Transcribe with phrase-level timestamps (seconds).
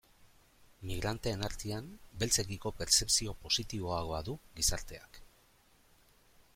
[0.91, 1.91] Migranteen artean,
[2.23, 5.23] beltzekiko pertzepzio positiboagoa du gizarteak.